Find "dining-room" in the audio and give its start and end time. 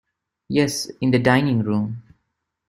1.19-2.01